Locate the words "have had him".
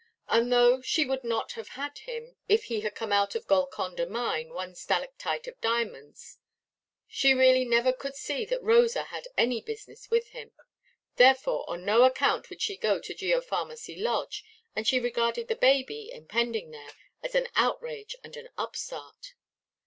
1.51-2.35